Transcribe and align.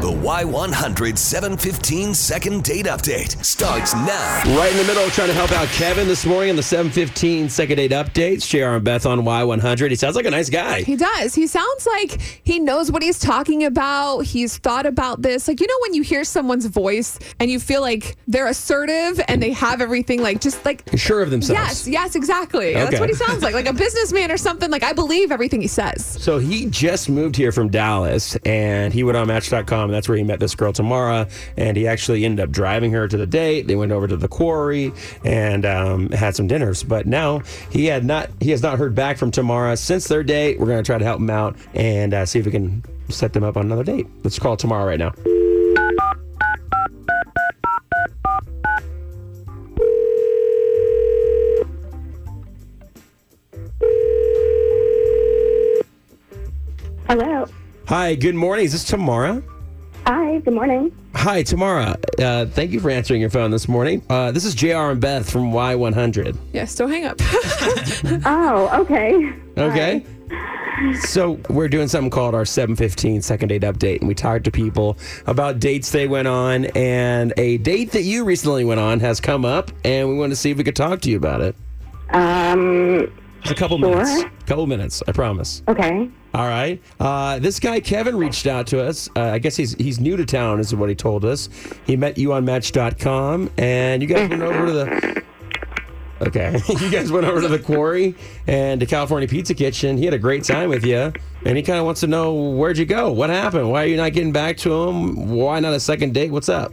The 0.00 0.10
Y100 0.10 1.18
715 1.18 2.14
second 2.14 2.64
date 2.64 2.86
update 2.86 3.44
starts 3.44 3.92
now. 3.94 4.42
Right 4.56 4.70
in 4.72 4.78
the 4.78 4.84
middle, 4.84 5.08
trying 5.10 5.28
to 5.28 5.34
help 5.34 5.52
out 5.52 5.68
Kevin 5.68 6.08
this 6.08 6.24
morning 6.24 6.48
on 6.50 6.56
the 6.56 6.62
715 6.62 7.50
second 7.50 7.76
date 7.76 7.90
updates. 7.90 8.48
JR 8.48 8.76
and 8.76 8.84
Beth 8.84 9.04
on 9.04 9.20
Y100. 9.20 9.90
He 9.90 9.96
sounds 9.96 10.16
like 10.16 10.24
a 10.24 10.30
nice 10.30 10.48
guy. 10.48 10.82
He 10.84 10.96
does. 10.96 11.34
He 11.34 11.46
sounds 11.46 11.86
like 11.86 12.18
he 12.44 12.58
knows 12.58 12.90
what 12.90 13.02
he's 13.02 13.18
talking 13.18 13.64
about. 13.64 14.20
He's 14.20 14.56
thought 14.56 14.86
about 14.86 15.20
this. 15.20 15.46
Like, 15.46 15.60
you 15.60 15.66
know, 15.66 15.76
when 15.82 15.92
you 15.92 16.02
hear 16.02 16.24
someone's 16.24 16.64
voice 16.64 17.18
and 17.38 17.50
you 17.50 17.60
feel 17.60 17.82
like 17.82 18.16
they're 18.26 18.46
assertive 18.48 19.20
and 19.28 19.42
they 19.42 19.52
have 19.52 19.82
everything, 19.82 20.22
like, 20.22 20.40
just 20.40 20.64
like, 20.64 20.82
Sure 20.96 21.20
of 21.20 21.30
themselves. 21.30 21.86
yes, 21.86 21.86
yes, 21.86 22.14
exactly. 22.16 22.72
That's 22.72 22.98
what 22.98 23.10
he 23.10 23.14
sounds 23.14 23.42
like. 23.42 23.52
Like 23.54 23.68
a 23.68 23.74
businessman 23.74 24.32
or 24.32 24.38
something. 24.38 24.70
Like, 24.70 24.82
I 24.82 24.94
believe 24.94 25.30
everything 25.30 25.60
he 25.60 25.68
says. 25.68 26.06
So 26.06 26.38
he 26.38 26.64
just 26.66 27.10
moved 27.10 27.36
here 27.36 27.52
from 27.52 27.68
Dallas 27.68 28.36
and 28.46 28.94
he 28.94 29.02
went 29.02 29.18
on 29.18 29.26
Match.com. 29.26 29.89
And 29.90 29.94
that's 29.96 30.08
where 30.08 30.16
he 30.16 30.22
met 30.22 30.38
this 30.38 30.54
girl, 30.54 30.72
Tamara. 30.72 31.28
And 31.56 31.76
he 31.76 31.88
actually 31.88 32.24
ended 32.24 32.44
up 32.44 32.52
driving 32.52 32.92
her 32.92 33.08
to 33.08 33.16
the 33.16 33.26
date. 33.26 33.66
They 33.66 33.74
went 33.74 33.90
over 33.90 34.06
to 34.06 34.16
the 34.16 34.28
quarry 34.28 34.92
and 35.24 35.66
um, 35.66 36.10
had 36.10 36.36
some 36.36 36.46
dinners. 36.46 36.84
But 36.84 37.08
now 37.08 37.40
he 37.70 37.86
had 37.86 38.04
not 38.04 38.30
he 38.38 38.52
has 38.52 38.62
not 38.62 38.78
heard 38.78 38.94
back 38.94 39.18
from 39.18 39.32
Tamara 39.32 39.76
since 39.76 40.06
their 40.06 40.22
date. 40.22 40.60
We're 40.60 40.66
going 40.66 40.82
to 40.82 40.86
try 40.86 40.96
to 40.96 41.04
help 41.04 41.18
him 41.18 41.28
out 41.28 41.56
and 41.74 42.14
uh, 42.14 42.24
see 42.24 42.38
if 42.38 42.46
we 42.46 42.52
can 42.52 42.84
set 43.08 43.32
them 43.32 43.42
up 43.42 43.56
on 43.56 43.66
another 43.66 43.82
date. 43.82 44.06
Let's 44.22 44.38
call 44.38 44.56
Tamara 44.56 44.86
right 44.86 44.98
now. 45.00 45.12
Hello. 57.08 57.44
Hi, 57.88 58.14
good 58.14 58.36
morning. 58.36 58.66
Is 58.66 58.70
this 58.70 58.84
Tamara? 58.84 59.42
Hi, 60.06 60.38
good 60.38 60.54
morning. 60.54 60.92
Hi, 61.14 61.42
Tamara. 61.42 61.96
Uh, 62.18 62.46
thank 62.46 62.70
you 62.72 62.80
for 62.80 62.90
answering 62.90 63.20
your 63.20 63.30
phone 63.30 63.50
this 63.50 63.68
morning. 63.68 64.02
Uh, 64.08 64.32
this 64.32 64.44
is 64.44 64.54
JR 64.54 64.90
and 64.90 65.00
Beth 65.00 65.30
from 65.30 65.52
Y100. 65.52 66.36
Yes, 66.52 66.74
don't 66.74 66.90
hang 66.90 67.04
up. 67.04 67.20
Oh, 68.24 68.80
okay. 68.82 69.32
Okay. 69.58 70.04
So 71.02 71.38
we're 71.50 71.68
doing 71.68 71.88
something 71.88 72.10
called 72.10 72.34
our 72.34 72.44
715 72.46 73.20
second 73.22 73.48
date 73.48 73.62
update, 73.62 73.98
and 73.98 74.08
we 74.08 74.14
talked 74.14 74.44
to 74.44 74.50
people 74.50 74.96
about 75.26 75.58
dates 75.60 75.90
they 75.90 76.08
went 76.08 76.26
on, 76.28 76.64
and 76.76 77.32
a 77.36 77.58
date 77.58 77.92
that 77.92 78.02
you 78.02 78.24
recently 78.24 78.64
went 78.64 78.80
on 78.80 79.00
has 79.00 79.20
come 79.20 79.44
up, 79.44 79.70
and 79.84 80.08
we 80.08 80.14
want 80.16 80.30
to 80.32 80.36
see 80.36 80.50
if 80.50 80.56
we 80.58 80.64
could 80.64 80.76
talk 80.76 81.00
to 81.02 81.10
you 81.10 81.16
about 81.18 81.40
it. 81.42 81.54
Um, 82.10 83.12
Just 83.42 83.52
a 83.52 83.54
couple 83.54 83.78
Sure. 83.78 83.90
minutes. 84.04 84.24
couple 84.46 84.66
minutes, 84.66 85.02
I 85.06 85.12
promise. 85.12 85.62
okay. 85.68 86.08
All 86.32 86.46
right. 86.46 86.80
Uh, 87.00 87.38
this 87.40 87.58
guy 87.58 87.80
Kevin 87.80 88.16
reached 88.16 88.46
out 88.46 88.66
to 88.68 88.84
us. 88.84 89.08
Uh, 89.16 89.22
I 89.22 89.38
guess 89.38 89.56
he's 89.56 89.74
he's 89.74 89.98
new 89.98 90.16
to 90.16 90.24
town, 90.24 90.60
is 90.60 90.74
what 90.74 90.88
he 90.88 90.94
told 90.94 91.24
us. 91.24 91.48
He 91.86 91.96
met 91.96 92.18
you 92.18 92.32
on 92.32 92.44
Match.com, 92.44 93.50
and 93.58 94.00
you 94.00 94.08
guys 94.08 94.28
went 94.28 94.42
over 94.42 94.66
to 94.66 94.72
the. 94.72 95.22
Okay, 96.22 96.60
you 96.68 96.90
guys 96.90 97.10
went 97.10 97.26
over 97.26 97.40
to 97.40 97.48
the 97.48 97.58
quarry 97.58 98.14
and 98.46 98.80
the 98.80 98.86
California 98.86 99.26
Pizza 99.26 99.54
Kitchen. 99.54 99.96
He 99.96 100.04
had 100.04 100.14
a 100.14 100.18
great 100.18 100.44
time 100.44 100.68
with 100.68 100.84
you, 100.84 101.12
and 101.44 101.56
he 101.56 101.62
kind 101.62 101.78
of 101.78 101.84
wants 101.84 102.00
to 102.02 102.06
know 102.06 102.34
where'd 102.34 102.78
you 102.78 102.86
go? 102.86 103.10
What 103.10 103.30
happened? 103.30 103.70
Why 103.70 103.84
are 103.84 103.86
you 103.86 103.96
not 103.96 104.12
getting 104.12 104.32
back 104.32 104.56
to 104.58 104.72
him? 104.72 105.30
Why 105.30 105.58
not 105.58 105.72
a 105.72 105.80
second 105.80 106.14
date? 106.14 106.30
What's 106.30 106.48
up? 106.48 106.72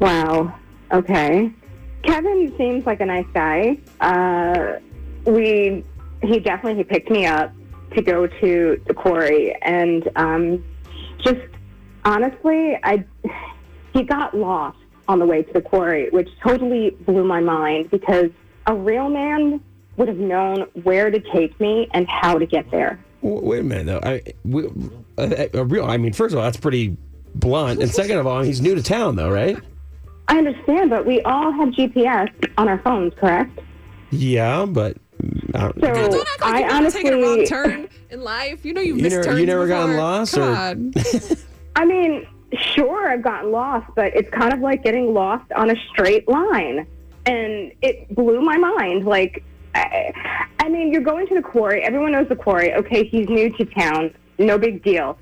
Wow. 0.00 0.54
Okay. 0.92 1.50
Kevin 2.02 2.52
seems 2.58 2.84
like 2.86 3.00
a 3.00 3.06
nice 3.06 3.26
guy. 3.32 3.78
Uh, 4.00 4.80
we, 5.24 5.84
he 6.22 6.40
definitely 6.40 6.76
he 6.76 6.84
picked 6.84 7.10
me 7.10 7.26
up 7.26 7.52
to 7.94 8.02
go 8.02 8.26
to 8.26 8.82
the 8.86 8.94
quarry, 8.94 9.54
and 9.62 10.08
um, 10.16 10.64
just 11.22 11.40
honestly, 12.04 12.78
I 12.82 13.04
he 13.92 14.02
got 14.02 14.36
lost 14.36 14.78
on 15.08 15.18
the 15.18 15.26
way 15.26 15.42
to 15.42 15.52
the 15.52 15.60
quarry, 15.60 16.08
which 16.10 16.28
totally 16.42 16.90
blew 16.90 17.24
my 17.24 17.40
mind 17.40 17.90
because 17.90 18.30
a 18.66 18.74
real 18.74 19.08
man 19.08 19.60
would 19.96 20.08
have 20.08 20.18
known 20.18 20.66
where 20.82 21.10
to 21.10 21.20
take 21.32 21.58
me 21.60 21.88
and 21.92 22.08
how 22.08 22.38
to 22.38 22.46
get 22.46 22.70
there. 22.70 22.98
Wait 23.22 23.60
a 23.60 23.62
minute, 23.62 23.86
though. 23.86 24.08
I, 24.08 24.22
we, 24.44 24.66
a, 25.18 25.50
a 25.54 25.64
real. 25.64 25.84
I 25.84 25.96
mean, 25.96 26.12
first 26.12 26.32
of 26.32 26.38
all, 26.38 26.44
that's 26.44 26.56
pretty 26.56 26.96
blunt, 27.34 27.82
and 27.82 27.90
second 27.90 28.18
of 28.18 28.26
all, 28.26 28.42
he's 28.42 28.60
new 28.60 28.74
to 28.74 28.82
town, 28.82 29.16
though, 29.16 29.30
right? 29.30 29.58
I 30.28 30.38
understand, 30.38 30.90
but 30.90 31.06
we 31.06 31.20
all 31.22 31.50
have 31.50 31.70
GPS 31.70 32.30
on 32.56 32.68
our 32.68 32.78
phones, 32.78 33.12
correct? 33.18 33.58
Yeah, 34.10 34.64
but 34.64 34.96
I 35.54 35.58
don't, 35.58 35.74
So 35.74 35.80
don't 35.80 36.28
act 36.28 36.40
like 36.40 36.54
I 36.54 36.60
you've 36.60 36.72
honestly, 36.72 37.02
taken 37.02 37.18
a 37.18 37.22
wrong 37.26 37.44
turn 37.46 37.88
in 38.10 38.20
life. 38.22 38.64
You 38.64 38.74
know 38.74 38.80
you've 38.80 38.96
You 38.98 39.02
missed 39.04 39.16
never- 39.16 39.24
turns 39.28 39.40
you 39.40 39.46
never 39.46 39.66
gotten 39.66 39.96
lost, 39.96 40.34
Come 40.34 40.42
or- 40.42 40.56
on. 40.56 40.92
I 41.76 41.84
mean, 41.84 42.26
sure, 42.74 43.08
I've 43.08 43.22
gotten 43.22 43.52
lost, 43.52 43.86
but 43.94 44.14
it's 44.14 44.30
kind 44.30 44.52
of 44.52 44.60
like 44.60 44.82
getting 44.82 45.12
lost 45.14 45.50
on 45.52 45.70
a 45.70 45.76
straight 45.92 46.28
line, 46.28 46.86
and 47.26 47.72
it 47.82 48.12
blew 48.14 48.40
my 48.40 48.56
mind. 48.56 49.04
Like, 49.04 49.44
I, 49.74 50.12
I 50.58 50.68
mean, 50.68 50.92
you're 50.92 51.02
going 51.02 51.26
to 51.28 51.34
the 51.34 51.42
quarry. 51.42 51.82
Everyone 51.82 52.12
knows 52.12 52.28
the 52.28 52.36
quarry. 52.36 52.74
Okay, 52.74 53.04
he's 53.04 53.28
new 53.28 53.50
to 53.56 53.64
town. 53.66 54.12
No 54.38 54.58
big 54.58 54.82
deal. 54.82 55.16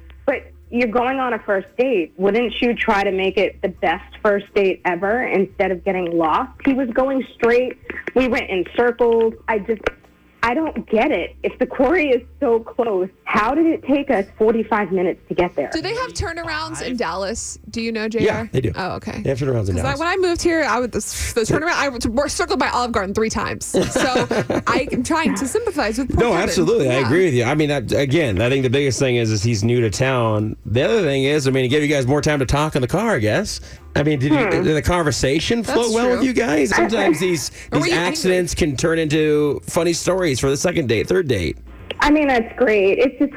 You're 0.70 0.88
going 0.88 1.18
on 1.18 1.32
a 1.32 1.38
first 1.38 1.68
date. 1.76 2.12
Wouldn't 2.18 2.60
you 2.60 2.74
try 2.74 3.02
to 3.02 3.10
make 3.10 3.38
it 3.38 3.62
the 3.62 3.68
best 3.68 4.16
first 4.22 4.52
date 4.54 4.82
ever 4.84 5.22
instead 5.22 5.70
of 5.70 5.82
getting 5.82 6.16
lost? 6.16 6.52
He 6.64 6.74
was 6.74 6.90
going 6.90 7.26
straight. 7.34 7.78
We 8.14 8.28
went 8.28 8.50
in 8.50 8.66
circles. 8.76 9.32
I 9.48 9.60
just, 9.60 9.80
I 10.42 10.52
don't 10.52 10.88
get 10.90 11.10
it. 11.10 11.36
If 11.42 11.58
the 11.58 11.66
quarry 11.66 12.10
is 12.10 12.22
so 12.38 12.60
close, 12.60 13.08
how 13.28 13.54
did 13.54 13.66
it 13.66 13.82
take 13.82 14.10
us 14.10 14.24
45 14.38 14.90
minutes 14.90 15.20
to 15.28 15.34
get 15.34 15.54
there? 15.54 15.68
Do 15.70 15.82
they 15.82 15.94
have 15.94 16.14
turnarounds 16.14 16.80
in 16.80 16.96
Dallas? 16.96 17.58
Do 17.68 17.82
you 17.82 17.92
know, 17.92 18.08
JR? 18.08 18.20
Yeah, 18.20 18.46
they 18.50 18.62
do. 18.62 18.72
Oh, 18.74 18.92
okay. 18.92 19.20
They 19.20 19.28
have 19.28 19.38
turnarounds 19.38 19.68
in 19.68 19.74
Because 19.74 19.82
Dallas. 19.82 19.98
when 19.98 20.08
I 20.08 20.16
moved 20.16 20.40
here, 20.40 20.64
I 20.64 20.80
would 20.80 20.92
the, 20.92 21.00
the 21.34 21.42
turnaround. 21.42 21.74
I 21.74 21.90
was 21.90 22.32
circled 22.32 22.58
by 22.58 22.70
Olive 22.70 22.92
Garden 22.92 23.14
three 23.14 23.28
times. 23.28 23.66
So 23.66 23.82
I 24.66 24.88
am 24.90 25.02
trying 25.02 25.34
to 25.34 25.46
sympathize 25.46 25.98
with. 25.98 26.14
No, 26.14 26.30
Kevin. 26.30 26.38
absolutely. 26.38 26.88
I 26.88 26.94
agree 26.94 27.26
with 27.26 27.34
you. 27.34 27.44
I 27.44 27.54
mean, 27.54 27.70
I, 27.70 27.76
again, 28.00 28.40
I 28.40 28.48
think 28.48 28.62
the 28.62 28.70
biggest 28.70 28.98
thing 28.98 29.16
is 29.16 29.30
is 29.30 29.42
he's 29.42 29.62
new 29.62 29.82
to 29.82 29.90
town. 29.90 30.56
The 30.64 30.82
other 30.84 31.02
thing 31.02 31.24
is, 31.24 31.46
I 31.46 31.50
mean, 31.50 31.66
it 31.66 31.68
gave 31.68 31.82
you 31.82 31.88
guys 31.88 32.06
more 32.06 32.22
time 32.22 32.38
to 32.38 32.46
talk 32.46 32.76
in 32.76 32.80
the 32.80 32.88
car, 32.88 33.10
I 33.16 33.18
guess. 33.18 33.60
I 33.94 34.04
mean, 34.04 34.20
did, 34.20 34.32
you, 34.32 34.38
hmm. 34.38 34.64
did 34.64 34.74
the 34.74 34.80
conversation 34.80 35.62
flow 35.62 35.82
That's 35.82 35.94
well 35.94 36.06
true. 36.06 36.16
with 36.16 36.24
you 36.24 36.32
guys? 36.32 36.70
Sometimes 36.74 37.20
these 37.20 37.50
these 37.50 37.60
you 37.72 37.76
angry? 37.76 37.92
accidents 37.92 38.54
can 38.54 38.74
turn 38.74 38.98
into 38.98 39.60
funny 39.64 39.92
stories 39.92 40.40
for 40.40 40.48
the 40.48 40.56
second 40.56 40.88
date, 40.88 41.06
third 41.06 41.28
date. 41.28 41.58
I 42.00 42.10
mean, 42.10 42.28
that's 42.28 42.56
great. 42.56 42.98
It's 42.98 43.18
just, 43.18 43.32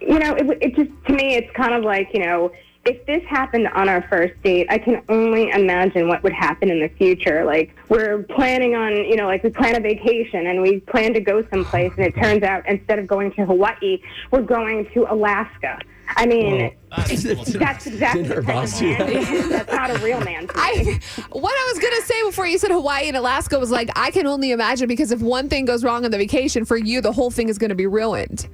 you 0.00 0.18
know, 0.18 0.34
it, 0.34 0.58
it 0.60 0.76
just, 0.76 0.90
to 1.06 1.12
me, 1.12 1.34
it's 1.36 1.50
kind 1.56 1.74
of 1.74 1.84
like, 1.84 2.10
you 2.12 2.24
know, 2.24 2.52
if 2.86 3.06
this 3.06 3.24
happened 3.24 3.66
on 3.68 3.88
our 3.88 4.02
first 4.08 4.34
date, 4.42 4.66
I 4.68 4.76
can 4.76 5.02
only 5.08 5.48
imagine 5.50 6.06
what 6.06 6.22
would 6.22 6.34
happen 6.34 6.70
in 6.70 6.80
the 6.80 6.88
future. 6.88 7.44
Like, 7.44 7.74
we're 7.88 8.24
planning 8.24 8.74
on, 8.74 8.94
you 8.94 9.16
know, 9.16 9.26
like 9.26 9.42
we 9.42 9.50
plan 9.50 9.74
a 9.74 9.80
vacation 9.80 10.46
and 10.46 10.60
we 10.60 10.80
plan 10.80 11.14
to 11.14 11.20
go 11.20 11.42
someplace, 11.48 11.92
and 11.96 12.04
it 12.04 12.14
turns 12.14 12.42
out 12.42 12.68
instead 12.68 12.98
of 12.98 13.06
going 13.06 13.32
to 13.32 13.46
Hawaii, 13.46 14.02
we're 14.30 14.42
going 14.42 14.86
to 14.92 15.10
Alaska. 15.10 15.78
I 16.16 16.26
mean, 16.26 16.74
that's 16.96 17.24
exactly 17.24 17.92
the 17.92 17.98
type 17.98 18.16
of 18.38 18.46
man. 18.46 19.48
That's 19.50 19.72
not 19.72 19.90
a 19.90 19.98
real 19.98 20.20
man. 20.20 20.48
I 20.54 21.00
what 21.30 21.52
I 21.52 21.72
was 21.72 21.82
gonna 21.82 22.02
say 22.02 22.22
before 22.24 22.46
you 22.46 22.58
said 22.58 22.70
Hawaii 22.70 23.08
and 23.08 23.16
Alaska 23.16 23.58
was 23.58 23.70
like 23.70 23.90
I 23.96 24.10
can 24.10 24.26
only 24.26 24.50
imagine 24.50 24.88
because 24.88 25.10
if 25.10 25.20
one 25.20 25.48
thing 25.48 25.64
goes 25.64 25.84
wrong 25.84 26.04
on 26.04 26.10
the 26.10 26.18
vacation 26.18 26.64
for 26.64 26.76
you, 26.76 27.00
the 27.00 27.12
whole 27.12 27.30
thing 27.30 27.48
is 27.48 27.58
gonna 27.58 27.74
be 27.74 27.86
ruined, 27.86 28.48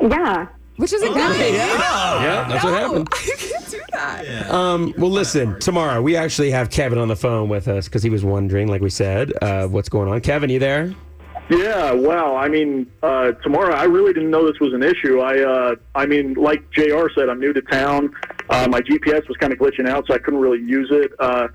yeah. 0.00 0.48
which 0.76 0.92
is 0.92 1.02
a 1.02 1.08
good 1.08 1.36
thing. 1.36 1.54
Yeah, 1.54 2.46
that's 2.48 2.64
what 2.64 2.74
happened. 2.74 3.08
I 3.12 3.34
can't 3.38 3.70
do 3.70 3.80
that. 3.92 4.50
Um, 4.50 4.94
well, 4.98 5.10
listen, 5.10 5.58
Tamara 5.60 6.02
we 6.02 6.16
actually 6.16 6.50
have 6.50 6.70
Kevin 6.70 6.98
on 6.98 7.08
the 7.08 7.16
phone 7.16 7.48
with 7.48 7.68
us 7.68 7.86
because 7.86 8.02
he 8.02 8.10
was 8.10 8.24
wondering, 8.24 8.68
like 8.68 8.82
we 8.82 8.90
said, 8.90 9.32
uh, 9.42 9.66
what's 9.66 9.88
going 9.88 10.08
on. 10.08 10.20
Kevin, 10.20 10.50
you 10.50 10.58
there? 10.58 10.94
Yeah, 11.50 11.92
well, 11.92 12.36
I 12.36 12.48
mean, 12.48 12.90
uh, 13.02 13.32
Tamara 13.42 13.74
I 13.74 13.84
really 13.84 14.12
didn't 14.12 14.30
know 14.30 14.46
this 14.46 14.60
was 14.60 14.74
an 14.74 14.82
issue. 14.82 15.20
I, 15.20 15.40
uh, 15.42 15.76
I 15.94 16.04
mean, 16.04 16.34
like 16.34 16.70
JR 16.72 17.06
said, 17.14 17.28
I'm 17.30 17.40
new 17.40 17.52
to 17.54 17.62
town. 17.62 18.14
Uh, 18.50 18.68
my 18.68 18.80
GPS 18.82 19.26
was 19.28 19.36
kind 19.38 19.52
of 19.52 19.58
glitching 19.58 19.88
out, 19.88 20.06
so 20.06 20.14
I 20.14 20.18
couldn't 20.18 20.40
really 20.40 20.60
use 20.62 20.88
it. 20.90 21.10
Uh, 21.18 21.48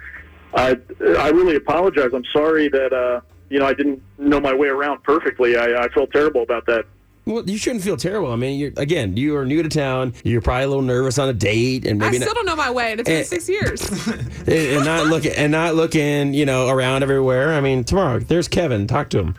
I, 0.55 0.77
I 1.19 1.29
really 1.29 1.55
apologize. 1.55 2.09
I'm 2.13 2.25
sorry 2.33 2.69
that 2.69 2.91
uh, 2.93 3.21
you 3.49 3.59
know 3.59 3.65
I 3.67 3.73
didn't 3.73 4.01
know 4.17 4.39
my 4.39 4.53
way 4.53 4.67
around 4.67 5.03
perfectly. 5.03 5.57
I, 5.57 5.83
I 5.83 5.87
felt 5.89 6.11
terrible 6.11 6.41
about 6.41 6.65
that. 6.67 6.85
Well, 7.25 7.49
you 7.49 7.57
shouldn't 7.57 7.83
feel 7.85 7.95
terrible. 7.95 8.31
I 8.33 8.35
mean, 8.35 8.59
you're, 8.59 8.73
again, 8.75 9.15
you 9.15 9.37
are 9.37 9.45
new 9.45 9.63
to 9.63 9.69
town. 9.69 10.13
You're 10.25 10.41
probably 10.41 10.65
a 10.65 10.67
little 10.67 10.81
nervous 10.83 11.17
on 11.17 11.29
a 11.29 11.33
date, 11.33 11.85
and 11.85 11.97
maybe 11.99 12.17
I 12.17 12.19
still 12.19 12.29
not, 12.29 12.35
don't 12.35 12.45
know 12.47 12.55
my 12.57 12.69
way, 12.69 12.91
and 12.91 12.99
it's 12.99 13.09
been 13.09 13.19
Eh. 13.21 13.23
six 13.23 13.47
years. 13.47 13.81
and 14.47 14.83
not 14.83 15.07
looking 15.07 15.31
and 15.33 15.51
not 15.51 15.75
looking, 15.75 16.33
you 16.33 16.45
know, 16.45 16.67
around 16.67 17.01
everywhere. 17.03 17.53
I 17.53 17.61
mean, 17.61 17.83
Tamara 17.85 18.23
there's 18.23 18.47
Kevin. 18.49 18.87
Talk 18.87 19.09
to 19.09 19.19
him. 19.19 19.35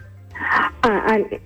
Uh, 0.84 0.88
I, 0.90 1.40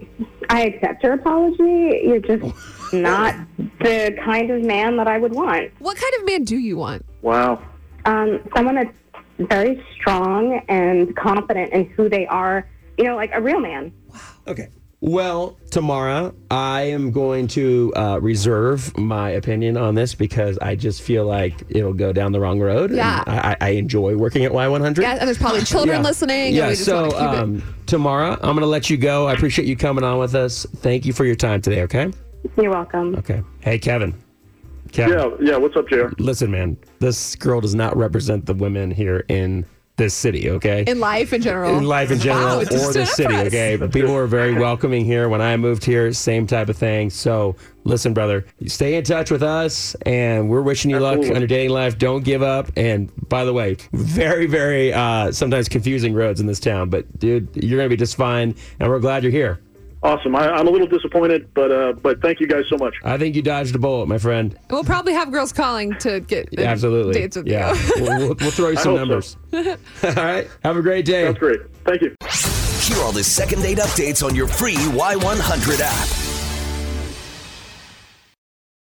I 0.50 0.62
accept 0.64 1.02
your 1.04 1.12
apology. 1.12 2.00
You're 2.04 2.18
just 2.18 2.42
not 2.92 3.36
the 3.56 4.16
kind 4.24 4.50
of 4.50 4.62
man 4.62 4.96
that 4.96 5.06
I 5.06 5.18
would 5.18 5.32
want. 5.32 5.70
what 5.78 5.96
kind 5.96 6.12
of 6.18 6.26
man 6.26 6.42
do 6.44 6.56
you 6.58 6.76
want? 6.76 7.04
Wow. 7.22 7.62
Um, 8.04 8.40
someone 8.56 8.74
that's 8.74 8.96
very 9.38 9.84
strong 9.94 10.60
and 10.68 11.14
confident 11.16 11.72
in 11.72 11.84
who 11.90 12.08
they 12.08 12.26
are. 12.26 12.68
You 12.96 13.04
know, 13.04 13.14
like 13.16 13.30
a 13.32 13.40
real 13.40 13.60
man. 13.60 13.92
Wow. 14.08 14.18
Okay. 14.48 14.68
Well, 15.00 15.56
Tamara, 15.70 16.34
I 16.50 16.82
am 16.82 17.12
going 17.12 17.46
to 17.48 17.92
uh, 17.94 18.18
reserve 18.20 18.96
my 18.98 19.30
opinion 19.30 19.76
on 19.76 19.94
this 19.94 20.16
because 20.16 20.58
I 20.58 20.74
just 20.74 21.02
feel 21.02 21.24
like 21.24 21.54
it'll 21.68 21.92
go 21.92 22.12
down 22.12 22.32
the 22.32 22.40
wrong 22.40 22.58
road. 22.58 22.90
Yeah. 22.90 23.22
I, 23.26 23.56
I 23.60 23.68
enjoy 23.70 24.16
working 24.16 24.44
at 24.44 24.50
Y100. 24.50 25.00
Yeah, 25.00 25.12
and 25.12 25.28
there's 25.28 25.38
probably 25.38 25.60
children 25.62 25.98
Yeah. 25.98 26.02
listening. 26.02 26.52
Yeah, 26.52 26.74
so 26.74 27.02
want 27.02 27.12
to 27.12 27.16
keep 27.18 27.28
it. 27.28 27.38
um, 27.38 27.74
Tamara, 27.86 28.32
I'm 28.34 28.40
going 28.40 28.58
to 28.60 28.66
let 28.66 28.90
you 28.90 28.96
go. 28.96 29.28
I 29.28 29.34
appreciate 29.34 29.68
you 29.68 29.76
coming 29.76 30.02
on 30.02 30.18
with 30.18 30.34
us. 30.34 30.66
Thank 30.78 31.06
you 31.06 31.12
for 31.12 31.24
your 31.24 31.36
time 31.36 31.62
today, 31.62 31.82
okay? 31.82 32.10
You're 32.60 32.70
welcome. 32.72 33.14
Okay. 33.16 33.40
Hey, 33.60 33.78
Kevin. 33.78 34.14
Kevin, 34.90 35.16
Yeah, 35.16 35.52
yeah. 35.52 35.56
What's 35.58 35.76
up, 35.76 35.88
JR? 35.88 36.06
listen, 36.18 36.50
man, 36.50 36.76
this 36.98 37.36
girl 37.36 37.60
does 37.60 37.74
not 37.74 37.96
represent 37.96 38.46
the 38.46 38.54
women 38.54 38.90
here 38.90 39.24
in 39.28 39.64
this 39.98 40.14
city, 40.14 40.48
okay? 40.50 40.84
in 40.86 40.98
life 41.00 41.32
in 41.34 41.42
general. 41.42 41.76
in 41.76 41.84
life 41.84 42.10
in 42.10 42.18
general 42.18 42.46
Wow, 42.46 42.60
or 42.60 42.64
the 42.64 43.04
city. 43.06 43.34
us. 43.34 43.46
Okay, 43.48 43.76
people 43.92 44.14
were 44.14 44.26
very 44.26 44.54
welcoming 44.54 45.04
here 45.04 45.28
when 45.28 45.42
I 45.42 45.56
moved 45.58 45.84
here. 45.84 46.12
Same 46.14 46.46
type 46.46 46.68
of 46.70 46.76
thing. 46.78 47.10
So 47.10 47.56
listen, 47.84 48.14
brother, 48.14 48.46
stay 48.66 48.94
in 48.94 49.04
touch 49.04 49.30
with 49.30 49.42
us, 49.42 49.94
and 50.06 50.48
we're 50.48 50.62
wishing 50.62 50.90
you 50.90 50.98
luck 51.00 51.18
on 51.18 51.24
your 51.38 51.46
dating 51.46 51.70
life. 51.70 51.98
Don't 51.98 52.24
give 52.24 52.42
up. 52.42 52.70
And 52.76 53.10
by 53.28 53.44
the 53.44 53.52
way, 53.52 53.76
very, 53.92 54.46
very 54.46 54.92
uh, 54.92 55.32
sometimes 55.32 55.68
confusing 55.68 56.14
roads 56.14 56.40
in 56.40 56.46
this 56.46 56.60
town, 56.60 56.88
but 56.88 57.18
dude, 57.18 57.48
you're 57.54 57.78
gonna 57.78 57.88
be 57.90 57.96
just 57.96 58.16
fine, 58.16 58.54
and 58.80 58.88
we're 58.88 59.00
glad 59.00 59.22
you're 59.22 59.32
here. 59.32 59.60
Awesome. 60.02 60.36
I, 60.36 60.48
I'm 60.50 60.68
a 60.68 60.70
little 60.70 60.86
disappointed, 60.86 61.52
but 61.54 61.72
uh, 61.72 61.92
but 61.94 62.20
thank 62.22 62.38
you 62.40 62.46
guys 62.46 62.64
so 62.68 62.76
much. 62.76 62.94
I 63.02 63.18
think 63.18 63.34
you 63.34 63.42
dodged 63.42 63.74
a 63.74 63.78
bullet, 63.78 64.06
my 64.06 64.18
friend. 64.18 64.56
We'll 64.70 64.84
probably 64.84 65.12
have 65.12 65.32
girls 65.32 65.52
calling 65.52 65.94
to 65.98 66.20
get 66.20 66.48
uh, 66.56 66.62
Absolutely. 66.62 67.14
dates 67.14 67.36
with 67.36 67.46
yeah, 67.48 67.74
you. 67.74 68.02
we'll, 68.02 68.18
we'll, 68.18 68.34
we'll 68.40 68.50
throw 68.50 68.68
you 68.68 68.76
some 68.78 68.96
hope 68.96 69.26
so. 69.26 69.38
numbers. 69.56 69.78
All 70.04 70.24
right. 70.24 70.48
Have 70.62 70.76
a 70.76 70.82
great 70.82 71.04
day. 71.04 71.24
That's 71.24 71.38
great. 71.38 71.60
Thank 71.84 72.02
you. 72.02 72.14
Hear 72.82 73.02
all 73.04 73.12
the 73.12 73.24
second 73.24 73.60
date 73.60 73.78
updates 73.78 74.24
on 74.24 74.34
your 74.34 74.46
free 74.46 74.76
Y100 74.76 75.80
app. 75.80 76.27